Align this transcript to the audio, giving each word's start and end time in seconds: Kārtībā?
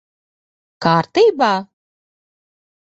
Kārtībā? 0.85 1.51